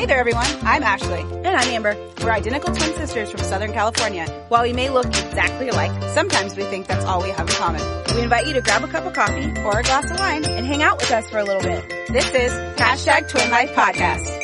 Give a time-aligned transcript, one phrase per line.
[0.00, 0.46] Hey there, everyone.
[0.62, 1.20] I'm Ashley.
[1.20, 1.94] And I'm Amber.
[2.22, 4.24] We're identical twin sisters from Southern California.
[4.48, 7.82] While we may look exactly alike, Sometimes we think that's all we have in common.
[8.16, 10.46] we invite you to grab a cup of coffee Or a glass of wine.
[10.46, 11.86] and hang out with us for a little bit.
[12.08, 14.38] This is Hashtag Twin Life Podcast.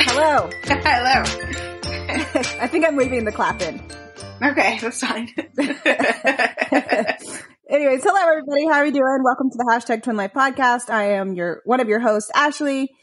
[0.00, 0.50] Hello.
[0.64, 1.22] Hello.
[2.60, 3.80] I think I'm leaving the clap in.
[4.42, 5.30] Okay, that's fine.
[7.74, 8.66] Anyways, hello everybody.
[8.66, 9.24] How are you doing?
[9.24, 10.90] Welcome to the hashtag Twin Life Podcast.
[10.90, 12.94] I am your one of your hosts, Ashley,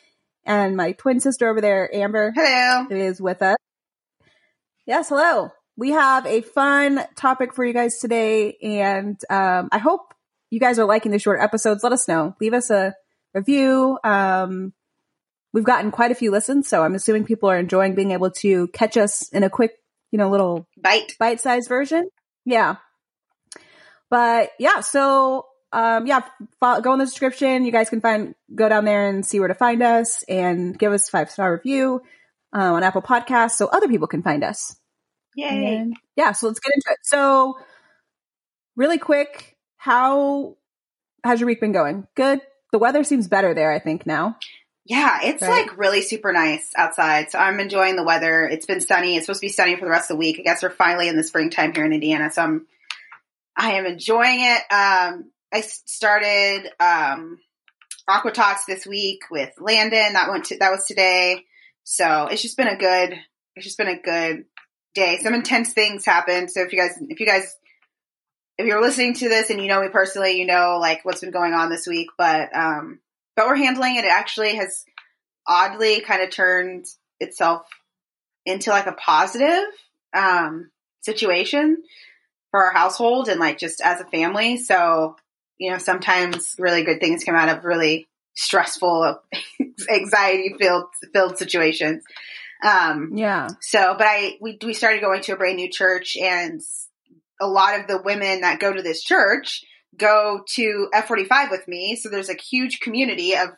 [0.46, 2.88] and my twin sister over there, Amber, Hello.
[2.90, 3.58] is with us.
[4.86, 5.50] Yes, hello.
[5.76, 10.14] We have a fun topic for you guys today, and um, I hope
[10.52, 11.84] you guys are liking the short episodes.
[11.84, 12.34] Let us know.
[12.40, 12.96] Leave us a
[13.34, 14.00] review.
[14.06, 14.72] Um,
[15.52, 18.70] we've gotten quite a few listens, so I'm assuming people are enjoying being able to
[18.70, 19.74] catch us in a quick,
[20.12, 21.18] you know, little Bite.
[21.20, 22.08] bite-sized version.
[22.46, 22.76] Yeah.
[24.12, 26.20] But yeah, so um yeah,
[26.60, 27.66] fo- go in the description.
[27.66, 30.92] You guys can find go down there and see where to find us and give
[30.94, 32.02] us a five-star review
[32.56, 34.76] uh, on Apple Podcasts so other people can find us.
[35.36, 35.78] Yay.
[35.78, 36.98] And yeah, so let's get into it.
[37.04, 37.58] So
[38.76, 40.58] really quick, how
[41.24, 42.06] has your week been going?
[42.16, 42.42] Good.
[42.74, 44.38] The weather seems better there, I think now.
[44.86, 45.68] Yeah, it's Right.
[45.68, 47.32] like really super nice outside.
[47.32, 48.46] So I'm enjoying the weather.
[48.46, 49.16] It's been sunny.
[49.16, 50.38] It's supposed to be sunny for the rest of the week.
[50.40, 52.32] I guess we're finally in the springtime here in Indiana.
[52.32, 52.68] So I'm,
[53.58, 54.62] I am enjoying it.
[54.72, 57.40] Um, I started, um,
[58.08, 60.14] Aqua Tots this week with Landon.
[60.14, 61.46] That went to, that was today.
[61.84, 63.18] So it's just been a good,
[63.56, 64.46] it's just been a good
[64.96, 65.20] day.
[65.22, 66.52] Some intense things happened.
[66.52, 67.56] So if you guys, if you guys,
[68.58, 71.32] if you're listening to this and you know me personally, you know like what's been
[71.32, 73.00] going on this week, but, um,
[73.36, 74.06] but we're handling it.
[74.06, 74.84] It actually has
[75.48, 76.86] oddly kind of turned
[77.20, 77.68] itself
[78.46, 79.64] into like a positive
[80.14, 80.70] um,
[81.02, 81.78] situation
[82.52, 84.58] for our household and like just as a family.
[84.58, 85.16] So,
[85.58, 89.20] you know, sometimes really good things come out of really stressful,
[89.90, 92.04] anxiety filled filled situations.
[92.64, 93.48] Um, Yeah.
[93.62, 96.62] so, but I we we started going to a brand new church, and
[97.40, 99.64] a lot of the women that go to this church
[99.98, 101.96] go to F forty five with me.
[101.96, 103.50] So there's a huge community of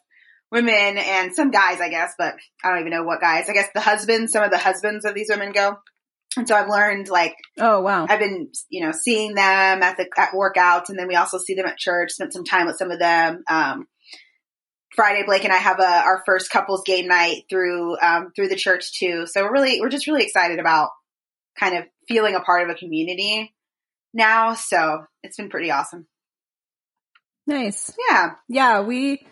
[0.51, 3.49] women and some guys, I guess, but I don't even know what guys.
[3.49, 5.77] I guess the husbands, some of the husbands of these women go.
[6.35, 8.07] And so I've learned like Oh, wow.
[8.09, 11.53] I've been, you know, seeing them at the at workouts, and then we also see
[11.53, 12.11] them at church.
[12.11, 13.43] Spent some time with some of them.
[13.49, 13.87] Um,
[14.95, 18.55] Friday, Blake and I have a our first couples game night through um, through the
[18.55, 19.25] church too.
[19.27, 20.89] So we're really we're just really excited about
[21.59, 23.53] kind of feeling a part of a community
[24.13, 24.53] now.
[24.53, 26.07] So it's been pretty awesome.
[27.45, 27.93] Nice.
[28.09, 29.25] Yeah, Yeah, we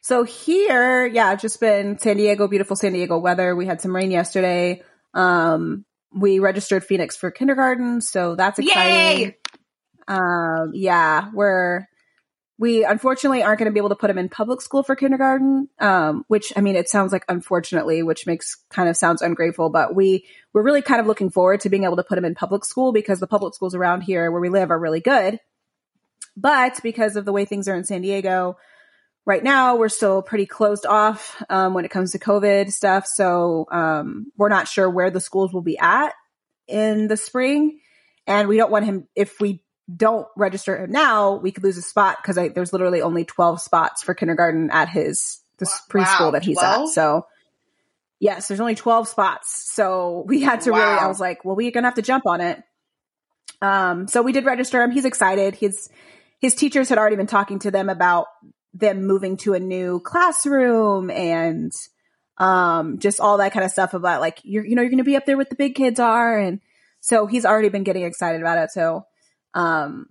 [0.00, 3.56] so here, yeah, just been San Diego, beautiful San Diego weather.
[3.56, 4.82] We had some rain yesterday.
[5.14, 5.84] Um
[6.16, 9.20] we registered Phoenix for kindergarten, so that's exciting.
[9.20, 9.38] Yay!
[10.08, 11.86] Um yeah, we're
[12.58, 15.68] we unfortunately aren't going to be able to put him in public school for kindergarten.
[15.78, 19.94] Um which I mean it sounds like unfortunately, which makes kind of sounds ungrateful, but
[19.94, 22.64] we we're really kind of looking forward to being able to put him in public
[22.64, 25.38] school because the public schools around here where we live are really good.
[26.36, 28.56] But because of the way things are in San Diego,
[29.26, 33.06] right now we're still pretty closed off um, when it comes to COVID stuff.
[33.06, 36.14] So um, we're not sure where the schools will be at
[36.66, 37.80] in the spring,
[38.26, 39.08] and we don't want him.
[39.14, 39.62] If we
[39.94, 44.02] don't register him now, we could lose a spot because there's literally only 12 spots
[44.02, 46.88] for kindergarten at his the Wow, preschool that he's 12?
[46.88, 46.94] at.
[46.94, 47.26] So.
[48.18, 49.72] Yes, there's only 12 spots.
[49.74, 52.24] So we had to really, I was like, well, we're going to have to jump
[52.26, 52.62] on it.
[53.60, 54.90] Um, so we did register him.
[54.90, 55.54] He's excited.
[55.54, 55.90] He's,
[56.38, 58.26] his teachers had already been talking to them about
[58.78, 61.72] them moving to a new classroom and
[62.38, 65.04] um just all that kind of stuff about like you're you know you're going to
[65.04, 66.60] be up there with the big kids are and
[67.00, 69.06] so he's already been getting excited about it so
[69.54, 70.06] um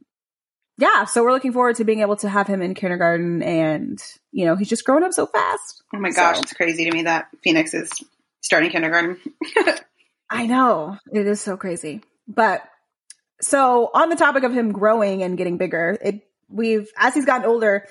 [0.77, 3.99] yeah so we're looking forward to being able to have him in kindergarten and
[4.31, 6.91] you know he's just growing up so fast Oh my gosh, So- it's crazy to
[6.91, 7.89] me that Phoenix is
[8.41, 9.17] starting kindergarten.
[10.29, 12.01] I know it is so crazy.
[12.27, 12.63] But
[13.39, 17.45] so on the topic of him growing and getting bigger, it we've as he's gotten
[17.45, 17.87] older,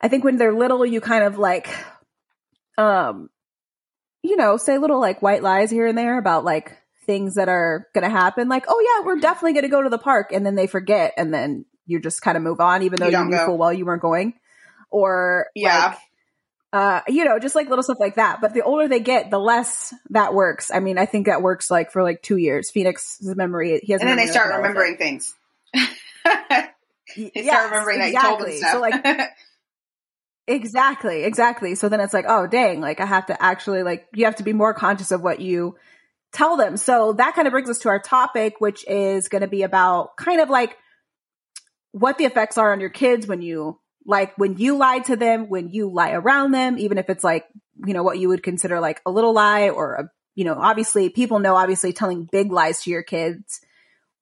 [0.00, 1.68] I think when they're little, you kind of like,
[2.78, 3.28] um,
[4.22, 6.76] you know, say little like white lies here and there about like
[7.06, 8.48] things that are going to happen.
[8.48, 11.12] Like, oh yeah, we're definitely going to go to the park, and then they forget,
[11.16, 13.72] and then you just kind of move on, even though You you, knew full well
[13.72, 14.34] you weren't going.
[14.90, 15.88] Or Yeah.
[15.88, 15.98] like,
[16.72, 18.40] uh, you know, just like little stuff like that.
[18.40, 20.70] But the older they get, the less that works.
[20.74, 22.70] I mean, I think that works like for like two years.
[22.70, 24.68] Phoenix's memory, he has, and then they start like all of it.
[24.68, 25.34] remembering things.
[27.16, 28.58] They yes, start remembering that you told them exactly.
[28.58, 28.72] stuff.
[28.72, 29.28] So like
[30.46, 31.74] exactly, exactly.
[31.74, 34.42] So then it's like, oh dang, like I have to actually like you have to
[34.42, 35.76] be more conscious of what you
[36.32, 36.76] tell them.
[36.76, 40.16] So that kind of brings us to our topic, which is going to be about
[40.16, 40.76] kind of like
[41.92, 45.48] what the effects are on your kids when you like when you lie to them,
[45.48, 47.46] when you lie around them, even if it's like,
[47.84, 51.08] you know, what you would consider like a little lie or a, you know, obviously
[51.08, 53.60] people know obviously telling big lies to your kids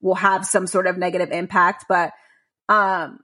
[0.00, 2.12] will have some sort of negative impact, but,
[2.69, 3.19] um,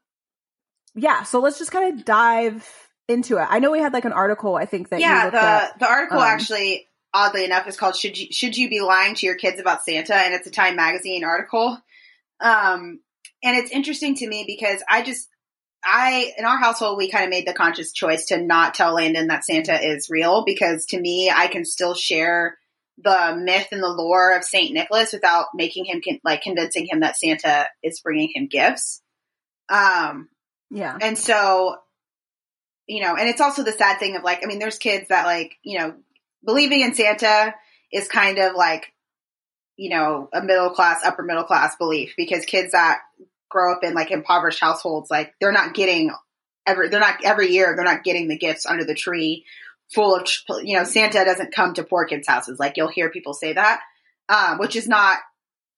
[0.95, 3.47] yeah, so let's just kind of dive into it.
[3.49, 6.19] I know we had like an article, I think that yeah, the at, the article
[6.19, 9.61] um, actually, oddly enough, is called "Should You Should You Be Lying to Your Kids
[9.61, 11.79] About Santa?" and it's a Time Magazine article.
[12.41, 13.01] Um,
[13.43, 15.29] and it's interesting to me because I just
[15.85, 19.29] I in our household we kind of made the conscious choice to not tell Landon
[19.29, 22.59] that Santa is real because to me I can still share
[23.03, 27.01] the myth and the lore of Saint Nicholas without making him con- like convincing him
[27.01, 29.03] that Santa is bringing him gifts.
[29.71, 30.29] Um,
[30.71, 31.77] yeah, and so
[32.91, 35.25] you know, and it's also the sad thing of like, I mean, there's kids that
[35.25, 35.95] like, you know,
[36.45, 37.55] believing in Santa
[37.93, 38.93] is kind of like,
[39.77, 42.99] you know, a middle class, upper middle class belief because kids that
[43.49, 46.11] grow up in like impoverished households, like they're not getting
[46.67, 49.45] every, they're not every year, they're not getting the gifts under the tree
[49.95, 50.29] full of,
[50.65, 52.59] you know, Santa doesn't come to poor kids' houses.
[52.59, 53.81] Like you'll hear people say that,
[54.29, 55.19] um, which is not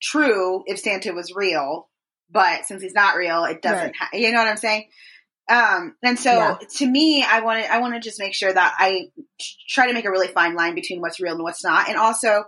[0.01, 1.91] true if Santa was real.
[2.31, 3.97] But since he's not real, it doesn't, Right.
[3.99, 4.89] ha- you know what I'm saying?
[5.49, 6.57] Um, and so Yeah.
[6.77, 9.09] to me, I want to, I want to just make sure that I
[9.69, 11.89] try to make a really fine line between what's real and what's not.
[11.89, 12.45] And also,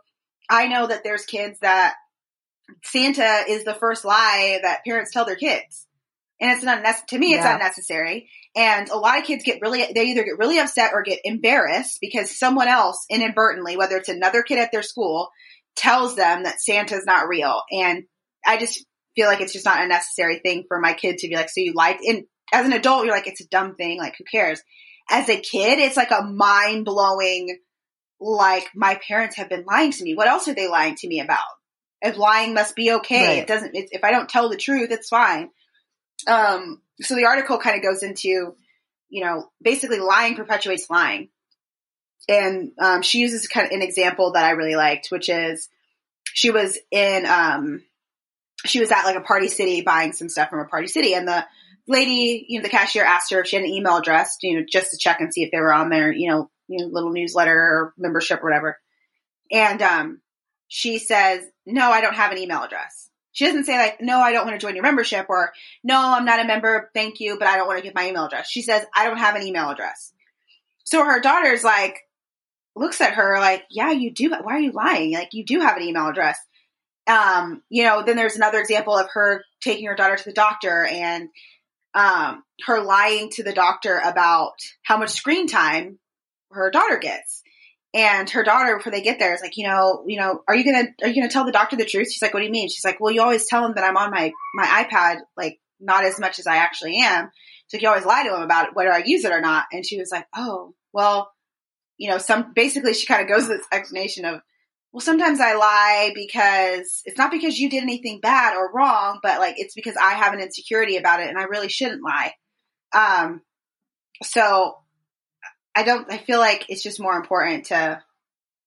[0.48, 1.94] I know that there's kids that
[2.84, 5.86] Santa is the first lie that parents tell their kids.
[6.40, 7.06] And it's not necessary.
[7.08, 7.54] To me, it's Yeah.
[7.54, 8.30] unnecessary.
[8.56, 11.98] And a lot of kids get really, they either get really upset or get embarrassed
[12.00, 15.30] because someone else inadvertently, whether it's another kid at their school,
[15.76, 17.62] tells them that Santa's not real.
[17.70, 18.04] And
[18.46, 18.84] I just
[19.16, 21.60] feel like it's just not a necessary thing for my kid to be like, so
[21.60, 21.96] you lied.
[22.00, 23.98] And as an adult, you're like, it's a dumb thing.
[23.98, 24.62] Like, who cares?
[25.08, 27.58] As a kid, it's like a mind blowing,
[28.20, 30.14] like, my parents have been lying to me.
[30.14, 31.40] What else are they lying to me about?
[32.00, 33.26] If lying must be okay.
[33.26, 33.38] Right.
[33.38, 35.50] It doesn't, it's, if I don't tell the truth, it's fine.
[36.26, 38.54] Um, so the article kind of goes into,
[39.08, 41.30] you know, basically lying perpetuates lying.
[42.28, 45.68] And um, she uses kind of an example that I really liked, which is
[46.24, 47.82] she was in, um,
[48.64, 51.28] she was at like a party city buying some stuff from a party city, and
[51.28, 51.44] the
[51.86, 54.66] lady, you know, the cashier asked her if she had an email address, you know,
[54.68, 57.12] just to check and see if they were on their, you know, you know, little
[57.12, 58.78] newsletter or membership or whatever.
[59.50, 60.20] And um,
[60.68, 64.32] she says, "No, I don't have an email address." She doesn't say like, "No, I
[64.32, 65.52] don't want to join your membership," or
[65.82, 68.24] "No, I'm not a member, thank you, but I don't want to give my email
[68.24, 70.12] address." She says, "I don't have an email address."
[70.84, 71.98] So her daughter's like,
[72.74, 74.30] looks at her like, "Yeah, you do.
[74.30, 75.12] Why are you lying?
[75.12, 76.38] Like, you do have an email address."
[77.06, 80.86] Um, you know, then there's another example of her taking her daughter to the doctor
[80.86, 81.28] and
[81.94, 85.98] um, her lying to the doctor about how much screen time
[86.50, 87.42] her daughter gets.
[87.94, 90.64] And her daughter, before they get there, is like, you know, you know, are you
[90.64, 92.10] gonna are you gonna tell the doctor the truth?
[92.10, 92.68] She's like, what do you mean?
[92.68, 96.04] She's like, well, you always tell him that I'm on my my iPad, like not
[96.04, 97.30] as much as I actually am.
[97.68, 99.66] So you always lie to him about it, whether I use it or not.
[99.72, 101.30] And she was like, oh, well,
[101.96, 104.40] you know, some basically she kind of goes this explanation of,
[104.94, 109.40] well, sometimes I lie because it's not because you did anything bad or wrong, but
[109.40, 112.32] like it's because I have an insecurity about it and I really shouldn't lie.
[112.92, 113.42] Um,
[114.22, 114.78] so
[115.74, 118.00] I don't, I feel like it's just more important to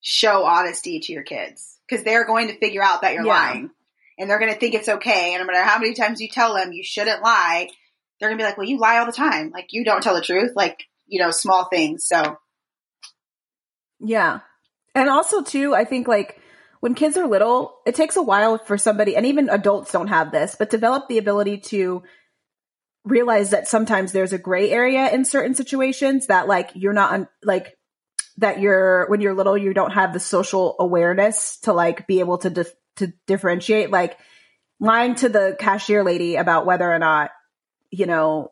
[0.01, 3.31] show honesty to your kids because they're going to figure out that you're Yeah.
[3.31, 3.69] lying
[4.19, 5.33] and they're going to think it's okay.
[5.33, 7.69] And no matter how many times you tell them you shouldn't lie,
[8.19, 9.51] they're going to be like, well, you lie all the time.
[9.51, 12.05] Like you don't tell the truth, like, you know, small things.
[12.05, 12.37] So
[14.01, 14.41] Yeah.
[14.97, 16.41] And also too, I think like
[16.79, 20.31] when kids are little, it takes a while for somebody, and even adults don't have
[20.31, 22.03] this, but develop the ability to
[23.05, 27.27] realize that sometimes there's a gray area in certain situations that like you're not un-
[27.43, 27.77] like
[28.37, 32.39] that you're when you're little you don't have the social awareness to like be able
[32.39, 34.17] to dif- to differentiate like
[34.79, 37.31] lying to the cashier lady about whether or not
[37.91, 38.51] you know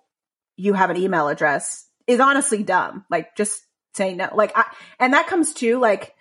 [0.56, 3.06] you have an email address is honestly dumb.
[3.10, 3.62] Like just
[3.94, 4.30] saying no.
[4.34, 4.66] Like I,
[5.00, 6.15] and that comes to like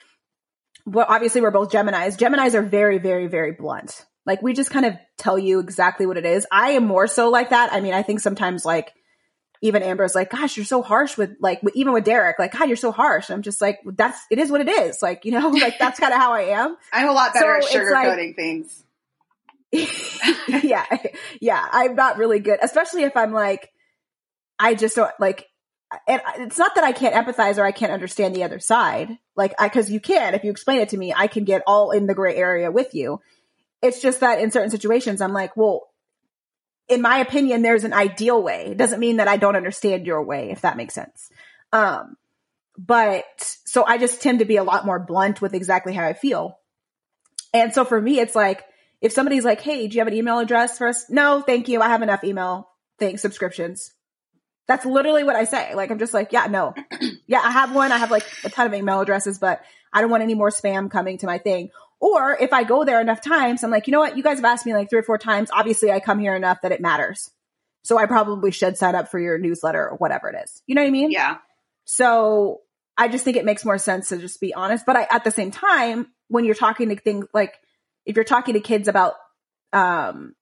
[0.87, 2.17] well obviously we're both geminis.
[2.17, 4.05] Geminis are very very very blunt.
[4.27, 6.47] Like we just kind of tell you exactly what it is.
[6.51, 7.73] I am more so like that.
[7.73, 8.93] I mean i think sometimes like
[9.63, 12.69] even amber's like gosh you're so harsh with like with, even with derek like god
[12.69, 13.31] you're so harsh.
[13.31, 15.01] I'm just like that's it is what it is.
[15.03, 16.77] Like you know like that's kind of how i am.
[16.93, 18.81] I'm a lot better So at it's like- sugarcoating things.
[20.49, 20.87] yeah,
[21.41, 23.71] yeah, I'm not really good, especially if I'm like,
[24.57, 25.49] I just don't like,
[26.07, 29.19] and it's not that I can't empathize or I can't understand the other side.
[29.37, 31.91] Like, I, cause you can, if you explain it to me, I can get all
[31.91, 33.21] in the gray area with you.
[33.83, 35.89] It's just that in certain situations, I'm like, well,
[36.89, 38.69] in my opinion, there's an ideal way.
[38.71, 41.31] It doesn't mean that I don't understand your way, if that makes sense.
[41.73, 42.17] Um,
[42.77, 43.25] but
[43.65, 46.59] so I just tend to be a lot more blunt with exactly how I feel.
[47.53, 48.65] And so for me, it's like,
[49.01, 51.09] if somebody's like, Hey, do you have an email address for us?
[51.09, 51.81] No, thank you.
[51.81, 53.93] I have enough email thanks subscriptions.
[54.67, 55.75] That's literally what I say.
[55.75, 56.75] Like, I'm just like, yeah, no.
[57.27, 57.93] yeah, I have one.
[57.93, 60.91] I have like a ton of email addresses, but I don't want any more spam
[60.91, 61.71] coming to my thing.
[62.01, 64.17] Or if I go there enough times, I'm like, you know what?
[64.17, 65.51] You guys have asked me like three or four times.
[65.53, 67.31] Obviously, I come here enough that it matters.
[67.83, 70.63] So I probably should sign up for your newsletter or whatever it is.
[70.67, 71.11] You know what I mean?
[71.11, 71.37] Yeah.
[71.85, 72.61] So
[72.97, 74.87] I just think it makes more sense to just be honest.
[74.87, 77.55] But I, at the same time, when you're talking to things like,
[78.07, 79.15] if you're talking to kids about,
[79.73, 80.35] um,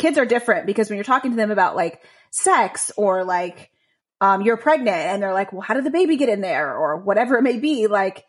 [0.00, 3.70] kids are different because when you're talking to them about like sex or like,
[4.20, 6.96] um, you're pregnant and they're like, well, how did the baby get in there or
[6.96, 7.86] whatever it may be?
[7.86, 8.24] Like,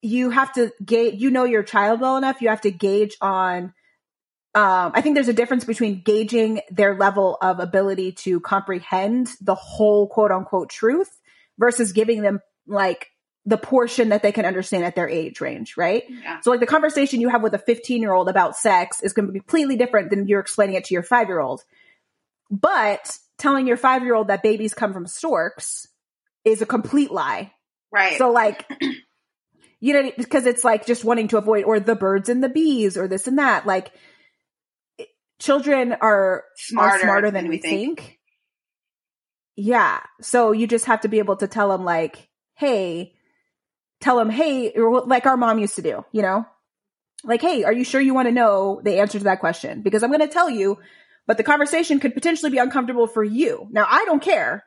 [0.00, 2.40] you have to gauge, you know, your child well enough.
[2.40, 3.74] You have to gauge on,
[4.54, 9.54] um, I think there's a difference between gauging their level of ability to comprehend the
[9.54, 11.10] whole quote unquote truth
[11.58, 13.08] versus giving them like
[13.48, 16.04] the portion that they can understand at their age range, right?
[16.06, 16.40] Yeah.
[16.40, 19.26] So like the conversation you have with a 15 year old about sex is going
[19.26, 21.64] to be completely different than you're explaining it to your five year old.
[22.50, 25.88] But telling your five year old that babies come from storks
[26.44, 27.52] is a complete lie.
[27.90, 28.18] Right.
[28.18, 28.70] So like,
[29.80, 32.98] you know, because it's like just wanting to avoid or the birds and the bees
[32.98, 33.66] or this and that.
[33.66, 33.92] Like
[35.38, 38.00] children are Smarter are smarter than, than we we think.
[38.00, 38.18] think.
[39.56, 40.00] Yeah.
[40.20, 43.14] So you just have to be able to tell them like, hey,
[44.00, 46.46] tell them, hey, like our mom used to do, you know,
[47.24, 49.82] like, hey, are you sure you want to know the answer to that question?
[49.82, 50.78] Because I'm going to tell you,
[51.26, 53.68] but the conversation could potentially be uncomfortable for you.
[53.70, 54.64] Now, I don't care,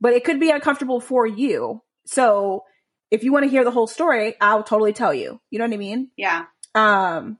[0.00, 1.80] but it could be uncomfortable for you.
[2.06, 2.64] So
[3.10, 5.40] if you want to hear the whole story, I'll totally tell you.
[5.50, 6.10] You know what I mean?
[6.16, 6.44] yeah.
[6.74, 7.38] Um,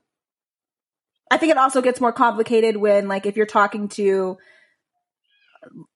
[1.31, 4.37] I think it also gets more complicated when, like, if you're talking to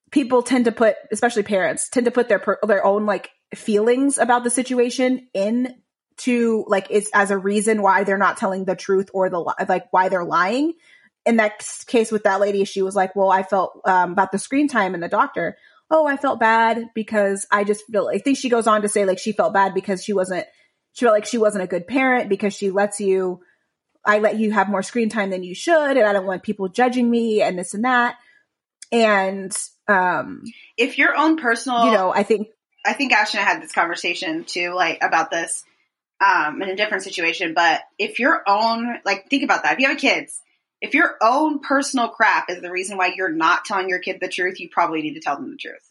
[0.09, 4.17] people, tend to put, especially parents, tend to put their per- their own like feelings
[4.17, 5.75] about the situation in
[6.17, 9.87] to like it's as a reason why they're not telling the truth or the like
[9.91, 10.73] why they're lying.
[11.25, 14.39] In that case with that lady, she was like, "Well, I felt um, about the
[14.39, 15.57] screen time and the doctor.
[15.89, 18.07] Oh, I felt bad because I just feel.
[18.07, 20.45] I think she goes on to say like she felt bad because she wasn't.
[20.93, 23.41] She felt like she wasn't a good parent because she lets you
[24.07, 26.69] I let you have more screen time than you should, and I don't want people
[26.69, 28.15] judging me and this and that.
[28.89, 29.55] And
[29.89, 30.43] um,
[30.77, 32.47] If your own personal, you know, I think
[32.87, 35.63] I think Ash and I had this conversation too, like about this,
[36.19, 37.53] um, in a different situation.
[37.53, 39.73] But if your own, like, think about that.
[39.73, 40.39] If you have kids,
[40.81, 44.27] if your own personal crap is the reason why you're not telling your kid the
[44.27, 45.83] truth, you probably need to tell them the truth.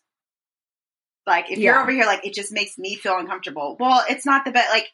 [1.26, 3.76] Like, if you're over here, like, it just makes me feel uncomfortable.
[3.80, 4.70] Well, it's not the best.
[4.70, 4.86] Like,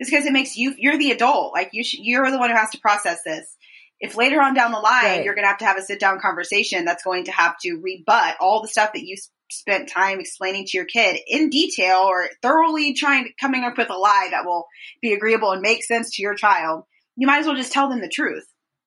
[0.00, 0.74] it's because it makes you.
[0.78, 1.52] You're the adult.
[1.52, 1.84] Like, you.
[1.84, 3.54] Sh- you're the one who has to process this.
[4.00, 5.24] If later on down the line Right.
[5.24, 7.74] you're going to have to have a sit down conversation that's going to have to
[7.76, 9.16] rebut all the stuff that you
[9.58, 13.90] spent time explaining to your kid in detail or thoroughly trying to coming up with
[13.90, 14.66] a lie that will
[15.00, 16.84] be agreeable and make sense to your child,
[17.16, 18.46] you might as well just tell them the truth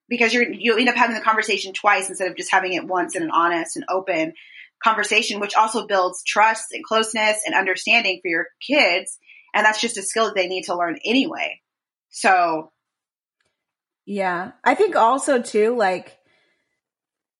[0.09, 3.15] because you're you end up having the conversation twice instead of just having it once
[3.15, 4.33] in an honest and open
[4.83, 9.17] conversation, which also builds trust and closeness and understanding for your kids.
[9.53, 11.61] And that's just a skill that they need to learn anyway.
[12.09, 12.71] So
[14.05, 14.51] Yeah.
[14.63, 16.17] I think also too, like,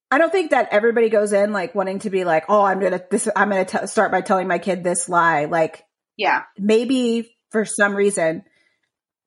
[0.09, 3.01] I don't think that everybody goes in like wanting to be like, oh, I'm gonna
[3.09, 3.27] this.
[3.35, 5.45] I'm gonna t- start by telling my kid this lie.
[5.45, 5.85] Like,
[6.15, 8.43] yeah, maybe for some reason,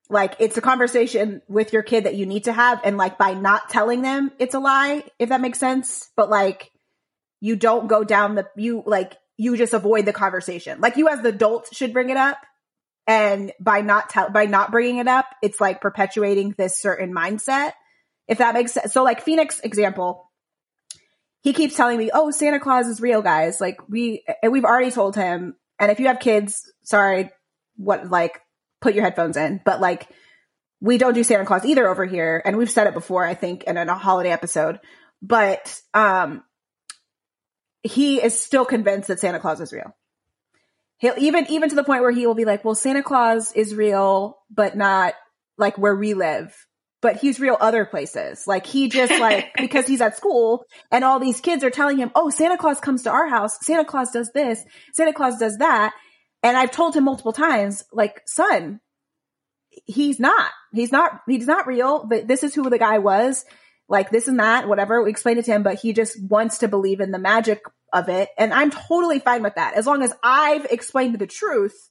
[0.09, 3.35] like it's a conversation with your kid that you need to have, and like by
[3.35, 6.09] not telling them it's a lie, if that makes sense.
[6.17, 6.71] But like,
[7.41, 10.81] you don't go down the you like you just avoid the conversation.
[10.81, 12.39] Like you as the adult should bring it up,
[13.07, 17.73] and by not tell by not bringing it up, it's like perpetuating this certain mindset.
[18.29, 18.95] If that makes sense.
[18.95, 20.30] So like Phoenix example,
[21.43, 24.91] he keeps telling me, "Oh, Santa Claus is real, guys." Like we and we've already
[24.91, 25.57] told him.
[25.79, 27.31] And if you have kids, sorry,
[27.77, 28.41] what like
[28.81, 29.61] put your headphones in.
[29.65, 30.09] But like
[30.81, 33.65] we don't do Santa Claus either over here, and we've said it before, I think,
[33.65, 34.81] in a holiday episode.
[35.23, 36.43] But um
[37.83, 39.97] he is still convinced that Santa Claus is real.
[40.99, 43.75] He'll even even to the point where he will be like, "Well, Santa Claus is
[43.75, 45.15] real, but not
[45.57, 46.55] like where we live."
[47.03, 48.47] But he's real other places.
[48.47, 52.11] Like he just like because he's at school and all these kids are telling him,
[52.15, 53.59] "Oh, Santa Claus comes to our house.
[53.63, 54.63] Santa Claus does this.
[54.93, 55.95] Santa Claus does that."
[56.43, 58.81] And I've told him multiple times, like, "Son,
[59.87, 60.51] he's not.
[60.73, 61.21] He's not.
[61.27, 62.05] He's not real.
[62.05, 63.45] But this is who the guy was.
[63.89, 65.03] Like this and that, whatever.
[65.03, 67.61] We explained it to him, but he just wants to believe in the magic
[67.93, 71.90] of it, and I'm totally fine with that as long as I've explained the truth.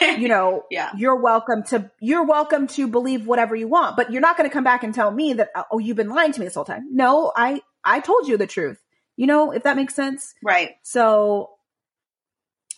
[0.00, 0.90] You know, Yeah.
[0.96, 4.52] you're welcome to you're welcome to believe whatever you want, but you're not going to
[4.52, 6.86] come back and tell me that oh you've been lying to me this whole time.
[6.92, 8.78] No, I I told you the truth.
[9.16, 10.34] You know, if that makes sense.
[10.42, 10.70] right.
[10.82, 11.50] So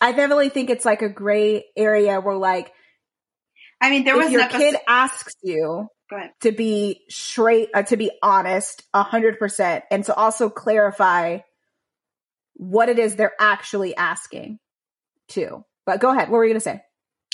[0.01, 2.73] I definitely think it's like a gray area where like
[3.79, 4.57] I mean, there was your episode.
[4.59, 5.87] kid asks you
[6.41, 11.39] to be straight, uh, to be honest, a hundred percent, and to also clarify
[12.55, 14.59] what it is they're actually asking
[15.27, 15.65] too.
[15.85, 16.29] But go ahead.
[16.29, 16.81] What were you going to say?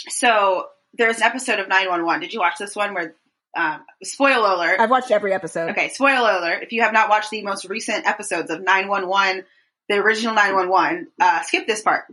[0.09, 2.21] So there's an episode of 911.
[2.21, 3.15] Did you watch this one where,
[3.55, 4.79] um, spoiler alert.
[4.79, 5.71] I've watched every episode.
[5.71, 6.63] Okay, spoiler alert.
[6.63, 9.43] If you have not watched the most recent episodes of 911,
[9.87, 12.05] the original 911, uh, skip this part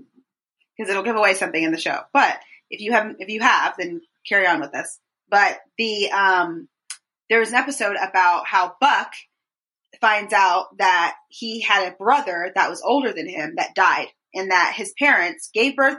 [0.76, 2.00] because it'll give away something in the show.
[2.12, 2.38] But
[2.70, 4.98] if you have, if you have, then carry on with this.
[5.28, 6.68] But the, um,
[7.28, 9.12] there was an episode about how Buck
[10.00, 14.50] finds out that he had a brother that was older than him that died and
[14.50, 15.98] that his parents gave birth,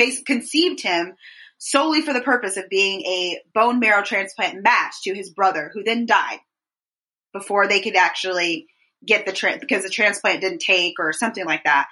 [0.00, 1.14] base, conceived him
[1.58, 5.82] solely for the purpose of being a bone marrow transplant match to his brother who
[5.84, 6.38] then died
[7.32, 8.66] before they could actually
[9.06, 11.86] get the trans because the transplant didn't take or something like that.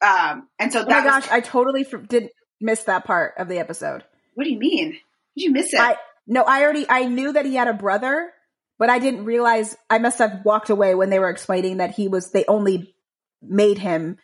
[0.00, 2.30] Um, and so Oh that my was- gosh, I totally f- did
[2.60, 4.04] miss that part of the episode.
[4.34, 4.92] what do you mean?
[5.36, 5.80] Did you miss it?
[5.80, 5.96] I
[6.26, 8.32] no, I already I knew that he had a brother,
[8.78, 12.06] but I didn't realize I must have walked away when they were explaining that he
[12.08, 12.94] was they only
[13.42, 14.18] made him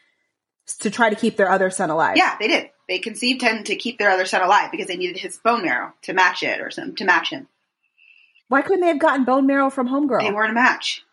[0.80, 2.16] to try to keep their other son alive.
[2.16, 2.70] yeah, they did.
[2.88, 5.92] They conceived him to keep their other son alive because they needed his bone marrow
[6.02, 7.46] to match it or something to match him.
[8.48, 10.22] Why couldn't they have gotten bone marrow from Homegirl?
[10.22, 11.04] They weren't a match.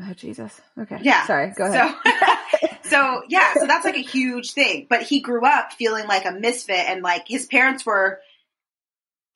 [0.00, 0.60] Oh Jesus.
[0.78, 0.98] Okay.
[1.02, 1.26] Yeah.
[1.26, 1.52] Sorry.
[1.56, 1.94] Go ahead.
[2.04, 4.86] So, so yeah, so that's like a huge thing.
[4.88, 8.20] But he grew up feeling like a misfit, and like his parents were.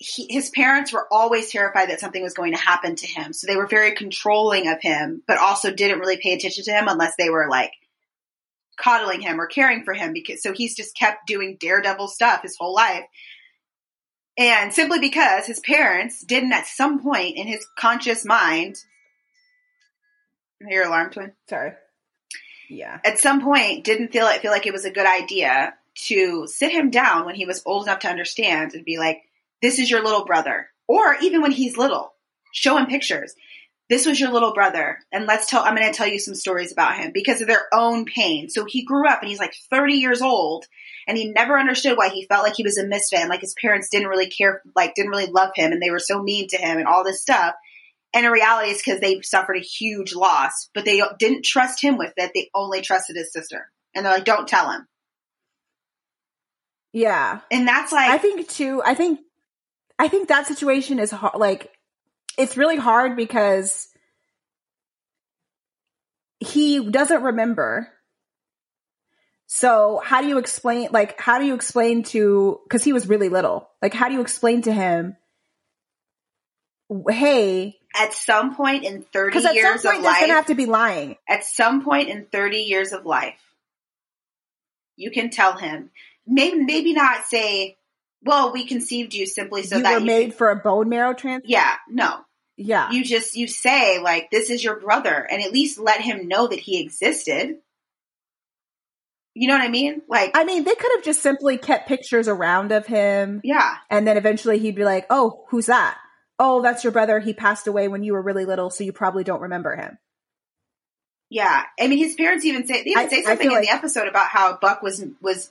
[0.04, 3.46] He, his parents were always terrified that something was going to happen to him, so
[3.46, 7.14] they were very controlling of him, but also didn't really pay attention to him unless
[7.16, 7.70] they were like
[8.76, 10.12] coddling him or caring for him.
[10.12, 13.04] Because so he's just kept doing daredevil stuff his whole life,
[14.36, 18.76] and simply because his parents didn't at some point in his conscious mind.
[20.60, 21.72] Your alarm twin Sorry.
[22.70, 23.00] Yeah.
[23.04, 25.74] at some point didn't feel it feel like it was a good idea
[26.06, 29.18] to sit him down when he was old enough to understand and be like,
[29.60, 32.14] "This is your little brother," or even when he's little,
[32.52, 33.34] show him pictures.
[33.92, 35.62] This was your little brother, and let's tell.
[35.62, 38.48] I'm going to tell you some stories about him because of their own pain.
[38.48, 40.64] So he grew up and he's like 30 years old,
[41.06, 43.54] and he never understood why he felt like he was a misfit and like his
[43.60, 46.56] parents didn't really care, like didn't really love him, and they were so mean to
[46.56, 47.54] him and all this stuff.
[48.14, 51.98] And in reality, it's because they suffered a huge loss, but they didn't trust him
[51.98, 52.30] with it.
[52.34, 53.70] They only trusted his sister.
[53.94, 54.86] And they're like, don't tell him.
[56.94, 57.40] Yeah.
[57.50, 58.80] And that's like, I think too.
[58.82, 59.20] I think,
[59.98, 61.34] I think that situation is hard.
[61.38, 61.70] Like,
[62.38, 63.88] it's really hard because
[66.40, 67.88] he doesn't remember.
[69.46, 70.88] So how do you explain?
[70.92, 72.60] Like, how do you explain to?
[72.64, 73.68] Because he was really little.
[73.80, 75.16] Like, how do you explain to him?
[77.08, 80.46] Hey, at some point in 30 because at some years point of life, gonna have
[80.46, 81.16] to be lying.
[81.28, 83.40] at some point in 30 years of life,
[84.96, 85.90] you can tell him,
[86.26, 87.76] maybe, maybe not say,
[88.24, 90.56] well, we conceived you simply so that you that were you made could- for a
[90.56, 91.48] bone marrow transplant.
[91.48, 92.20] yeah, no,
[92.56, 92.90] Yeah.
[92.90, 96.46] you just, you say like, this is your brother and at least let him know
[96.46, 97.58] that he existed.
[99.34, 100.02] You know what I mean?
[100.08, 103.40] Like, I mean, they could have just simply kept pictures around of him.
[103.42, 105.96] yeah, And then eventually he'd be like, "Oh, who's that?
[106.38, 107.18] Oh, that's your brother.
[107.18, 109.96] He passed away when you were really little, so you probably don't remember him."
[111.30, 114.06] Yeah, I mean, his parents even say they even I- say something in the episode
[114.06, 115.50] about how Buck was was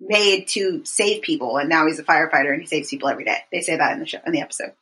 [0.00, 3.38] made to save people, and now he's a firefighter and he saves people every day.
[3.50, 4.72] They say that in the show in the episode.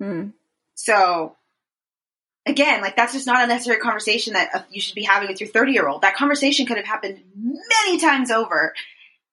[0.00, 0.28] Hmm.
[0.74, 1.36] So
[2.46, 5.40] again, like that's just not a necessary conversation that uh, you should be having with
[5.40, 6.02] your thirty year old.
[6.02, 8.74] That conversation could have happened many times over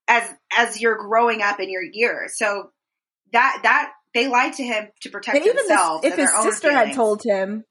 [0.08, 2.38] as as you're growing up in your years.
[2.38, 2.72] So
[3.34, 6.72] that that they lied to him to protect And even this, if and his sister
[6.72, 7.66] had told him,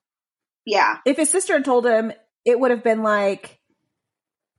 [0.64, 2.12] yeah, if his sister had told him,
[2.44, 3.58] it would have been like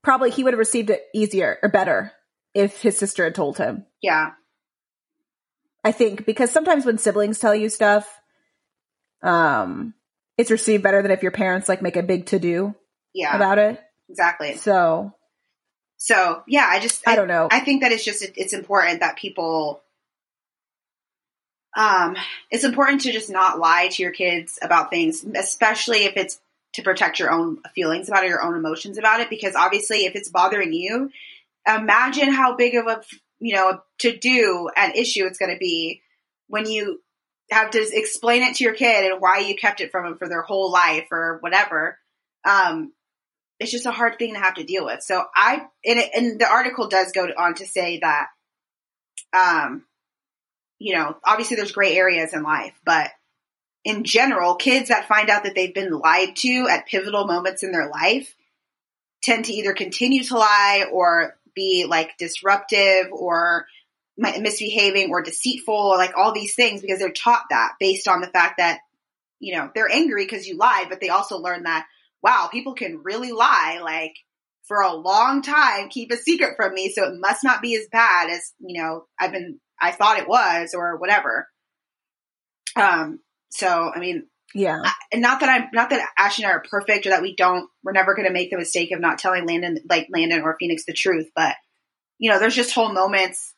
[0.01, 2.13] probably he would have received it easier or better
[2.53, 3.85] if his sister had told him.
[4.01, 4.31] yeah,
[5.83, 8.19] I think because sometimes when siblings tell you stuff,
[9.21, 9.93] um,
[10.37, 12.75] it's received better than if your parents like make a big to do
[13.13, 13.81] yeah, about it.
[14.09, 14.55] exactly.
[14.55, 15.13] So
[15.97, 17.47] So yeah, I just I don't know.
[17.51, 19.81] I think that it's just it's important that people
[21.75, 22.15] um
[22.51, 26.39] it's important to just not lie to your kids about things, especially if it's
[26.77, 30.15] to protect your own feelings about it, your own emotions about it because obviously if
[30.15, 31.09] it's bothering you,
[31.67, 33.01] imagine how big of a
[33.39, 36.03] you know to do an issue it's going to be
[36.47, 37.01] when you
[37.49, 40.29] have to explain it to your kid and why you kept it from them for
[40.29, 41.97] their whole life or whatever.
[42.47, 42.93] Um,
[43.59, 45.01] it's just a hard thing to have to deal with.
[45.01, 48.27] So I, and, it, and the article does go on to say that,
[49.33, 49.83] um,
[50.77, 53.09] you know, obviously there's gray areas in life, but
[53.87, 57.71] in general, kids that find out that they've been lied to at pivotal moments in
[57.71, 58.35] their life
[59.23, 63.65] tend to either continue to lie or be like disruptive or
[64.17, 68.27] misbehaving or deceitful or like all these things because they're taught that based on the
[68.27, 68.79] fact that,
[69.39, 71.87] you know, they're angry because you lied, but they also learn that
[72.21, 73.79] wow, people can really lie.
[73.81, 74.15] Like
[74.63, 76.91] for a long time, keep a secret from me.
[76.91, 80.27] So it must not be as bad as, you know, I've been, I thought it
[80.27, 81.47] was or whatever.
[82.75, 84.79] Um, so, I mean, Yeah.
[84.83, 87.35] I- and not that I'm not that Ashley and I are perfect or that we
[87.35, 90.55] don't we're never going to make the mistake of not telling Landon like Landon or
[90.59, 91.55] Phoenix the truth, but
[92.19, 93.53] you know, there's just whole moments,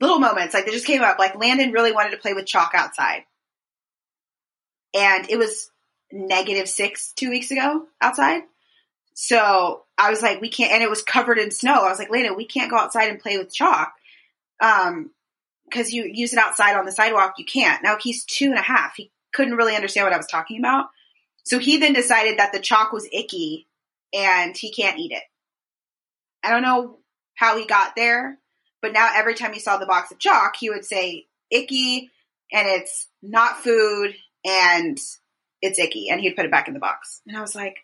[0.00, 1.18] little moments like they just came up.
[1.18, 3.24] Like Landon really wanted to play with chalk outside,
[4.94, 5.70] and it was
[6.12, 8.42] negative six two weeks ago outside.
[9.14, 11.74] So I was like, we can't, and it was covered in snow.
[11.84, 13.92] I was like, Landon, we can't go outside and play with chalk.
[14.60, 15.10] Um,
[15.70, 17.82] because you use it outside on the sidewalk, you can't.
[17.82, 18.94] Now he's two and a half.
[18.96, 20.86] He couldn't really understand what I was talking about.
[21.44, 23.66] So he then decided that the chalk was icky
[24.12, 25.22] and he can't eat it.
[26.42, 26.98] I don't know
[27.34, 28.38] how he got there,
[28.82, 32.10] but now every time he saw the box of chalk, he would say icky
[32.52, 34.98] and it's not food and
[35.62, 37.20] it's icky and he'd put it back in the box.
[37.26, 37.78] And I was like,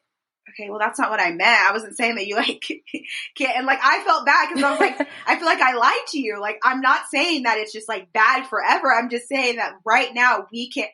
[0.51, 1.69] okay, well that's not what I meant.
[1.69, 2.63] I wasn't saying that you like
[3.37, 6.07] can't and like I felt bad because I was like I feel like I lied
[6.09, 6.41] to you.
[6.41, 8.93] Like I'm not saying that it's just like bad forever.
[8.93, 10.91] I'm just saying that right now we can't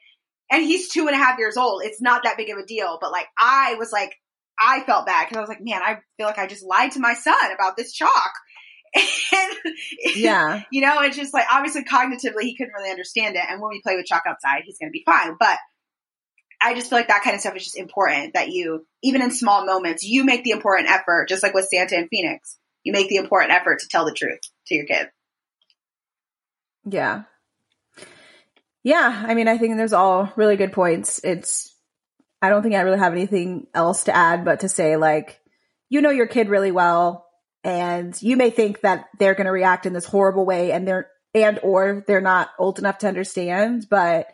[0.50, 1.82] and he's two and a half years old.
[1.84, 2.98] It's not that big of a deal.
[3.00, 4.14] But like I was like
[4.58, 7.00] I felt bad because I was like, man, I feel like I just lied to
[7.00, 8.32] my son about this chalk.
[9.34, 9.74] And
[10.16, 10.62] yeah.
[10.70, 13.42] you know, it's just like obviously cognitively he couldn't really understand it.
[13.48, 15.36] And when we play with chalk outside, he's gonna be fine.
[15.40, 15.56] But
[16.64, 19.30] I just feel like that kind of stuff is just important that you, even in
[19.30, 22.56] small moments, you make the important effort, just like with Santa and Phoenix.
[22.84, 25.08] You make the important effort to tell the truth to your kid.
[26.84, 27.22] Yeah.
[28.82, 29.24] Yeah.
[29.26, 31.20] I mean, I think there's all really good points.
[31.22, 31.74] It's,
[32.40, 35.40] I don't think I really have anything else to add, but to say, like,
[35.88, 37.26] you know your kid really well,
[37.62, 41.08] and you may think that they're going to react in this horrible way and they're,
[41.34, 44.26] and or they're not old enough to understand, but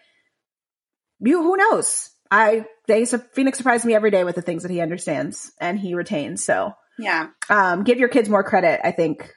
[1.21, 2.11] you, who knows?
[2.31, 5.95] I, they, Phoenix surprised me every day with the things that he understands and he
[5.95, 6.45] retains.
[6.45, 7.29] So, Yeah.
[7.49, 9.33] um, give your kids more credit, I think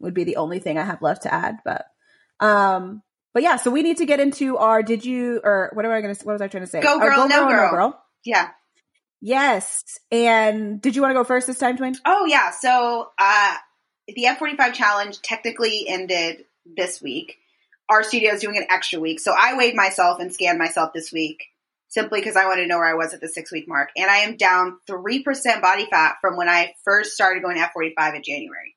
[0.00, 1.58] would be the only thing I have left to add.
[1.64, 1.86] But,
[2.40, 3.02] um,
[3.32, 6.00] but yeah, so we need to get into our, did you, or what am I
[6.00, 6.80] going to, what was I trying to say?
[6.80, 8.04] Go Our girl, no girl.
[8.24, 8.50] Yeah.
[9.20, 9.82] Yes.
[10.12, 11.96] And did you want to go first this time, Twin?
[12.04, 12.50] Oh yeah.
[12.50, 13.54] So uh
[14.06, 17.38] the F forty five challenge technically ended this week.
[17.88, 19.20] Our studio is doing an extra week.
[19.20, 21.44] So I weighed myself and scanned myself this week
[21.88, 23.90] simply because I wanted to know where I was at the six week mark.
[23.96, 27.72] And I am down three percent body fat from when I first started going F
[27.72, 28.76] forty five in January.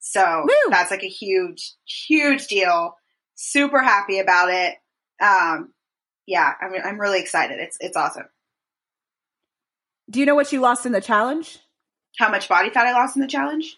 [0.00, 0.70] So Woo.
[0.70, 2.94] that's like a huge, huge deal.
[3.34, 4.74] Super happy about it.
[5.20, 5.72] Um
[6.26, 7.58] yeah, I'm I'm really excited.
[7.58, 8.26] It's it's awesome.
[10.10, 11.58] Do you know what you lost in the challenge?
[12.18, 13.76] How much body fat I lost in the challenge?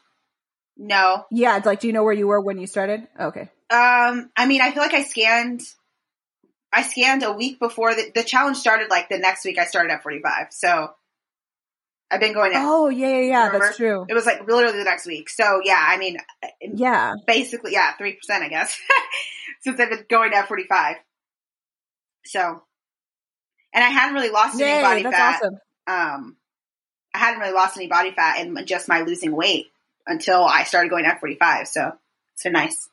[0.76, 1.24] No.
[1.30, 1.56] Yeah.
[1.56, 3.06] It's like, do you know where you were when you started?
[3.18, 3.50] Okay.
[3.68, 5.60] Um, I mean, I feel like I scanned.
[6.72, 8.90] I scanned a week before the, the challenge started.
[8.90, 10.48] Like the next week, I started F forty five.
[10.50, 10.90] So
[12.11, 12.52] I've been going.
[12.52, 13.46] At, Oh, yeah, yeah, yeah.
[13.46, 13.66] Remember?
[13.66, 14.06] That's true.
[14.09, 15.28] It was like literally the next week.
[15.30, 16.18] So yeah, I mean,
[16.61, 17.14] Yeah.
[17.26, 18.76] basically, yeah, three percent, I guess,
[19.62, 20.96] since I've been going F forty five.
[22.24, 22.62] So,
[23.72, 25.37] and I hadn't really lost any body fat.
[25.37, 25.54] awesome.
[25.87, 26.37] Um,
[27.14, 29.66] I hadn't really lost any body fat and just my losing weight
[30.06, 31.66] until I started going F forty five.
[31.66, 31.92] So,
[32.37, 32.88] so nice.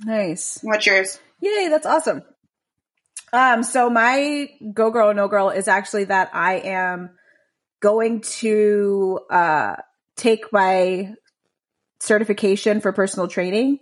[0.00, 0.58] Nice.
[0.62, 1.20] What's yours?
[1.40, 2.22] Yay, that's awesome.
[3.32, 7.10] Um, so my go girl no girl is actually that I am
[7.80, 9.76] going to uh
[10.16, 11.14] take my
[12.00, 13.78] certification for personal training.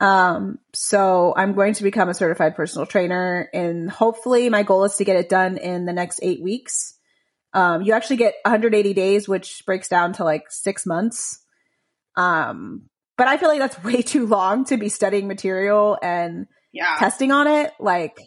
[0.00, 4.96] Um, so I'm going to become a certified personal trainer and hopefully my goal is
[4.96, 6.94] to get it done in the next eight weeks.
[7.52, 11.40] Um, you actually get 180 days, which breaks down to like six months.
[12.16, 16.96] Um, but I feel like that's way too long to be studying material and Yeah.
[16.98, 18.18] testing on it like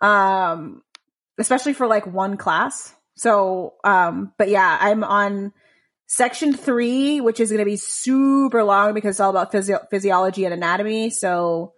[0.00, 0.82] um
[1.38, 5.52] especially for like one class so um but yeah i'm on
[6.06, 10.44] section three which is going to be super long because it's all about physio- physiology
[10.44, 11.72] and anatomy so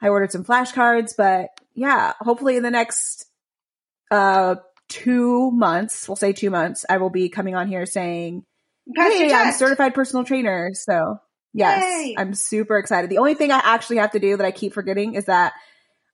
[0.00, 3.26] i ordered some flashcards but yeah hopefully in the next
[4.10, 4.54] uh
[4.88, 8.44] two months we'll say two months i will be coming on here saying
[8.96, 9.58] hey, I'm test.
[9.58, 10.70] certified personal trainer.
[10.74, 11.20] So
[11.52, 12.14] yes, Yay.
[12.18, 13.10] I'm super excited.
[13.10, 15.52] The only thing I actually have to do that I keep forgetting is that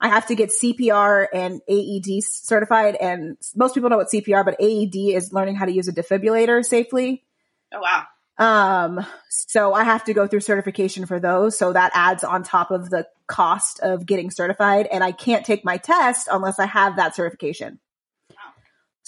[0.01, 2.97] I have to get CPR and AED certified.
[2.97, 6.65] And most people know what CPR, but AED is learning how to use a defibrillator
[6.65, 7.25] safely.
[7.73, 8.05] Oh wow.
[8.39, 11.57] Um, so I have to go through certification for those.
[11.59, 14.87] So that adds on top of the cost of getting certified.
[14.93, 17.79] And I can't take my test unless I have that certification.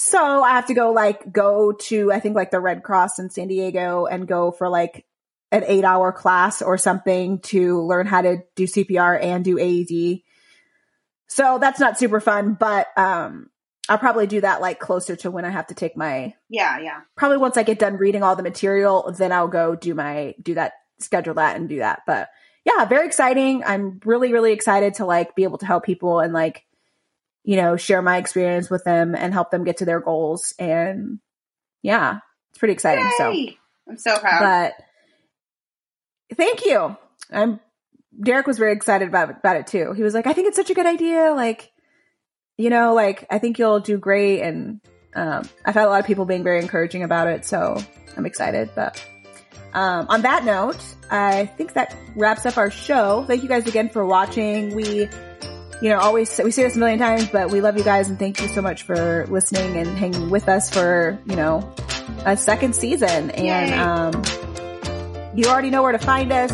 [0.00, 3.30] So I have to go like go to I think like the Red Cross in
[3.30, 5.04] San Diego and go for like
[5.50, 10.20] an eight hour class or something to learn how to do CPR and do AED.
[11.28, 13.50] So that's not super fun, but um
[13.88, 17.00] I'll probably do that like closer to when I have to take my Yeah, yeah.
[17.16, 20.54] probably once I get done reading all the material, then I'll go do my do
[20.54, 22.02] that, schedule that and do that.
[22.06, 22.28] But
[22.64, 23.64] yeah, very exciting.
[23.64, 26.66] I'm really, really excited to like be able to help people and like,
[27.44, 30.52] you know, share my experience with them and help them get to their goals.
[30.58, 31.18] And
[31.80, 32.18] yeah,
[32.50, 33.10] it's pretty exciting.
[33.16, 33.32] So
[33.88, 34.40] I'm so proud.
[34.40, 34.84] but
[36.34, 36.96] thank you.
[37.30, 37.60] I'm
[38.20, 39.92] Derek was very excited about about it too.
[39.92, 41.32] He was like, I think it's such a good idea.
[41.34, 41.72] Like,
[42.56, 44.42] you know, like I think you'll do great.
[44.42, 44.80] And
[45.14, 47.80] um, I've had a lot of people being very encouraging about it, so
[48.16, 48.70] I'm excited.
[48.74, 49.04] But
[49.72, 53.24] um, on that note, I think that wraps up our show.
[53.24, 54.74] Thank you guys again for watching.
[54.74, 55.08] We,
[55.80, 58.18] you know, always we say this a million times, but we love you guys and
[58.18, 61.72] thank you so much for listening and hanging with us for you know
[62.24, 63.30] a second season.
[63.30, 63.48] Yay.
[63.48, 64.22] And um,
[65.38, 66.50] you already know where to find us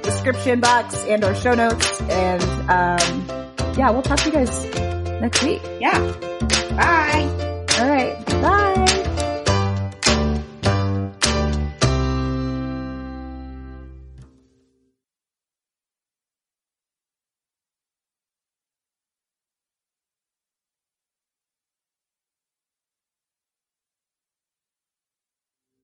[0.00, 3.26] description box and our show notes and um
[3.76, 4.64] yeah we'll talk to you guys
[5.20, 5.98] next week yeah.
[6.76, 7.30] Bye.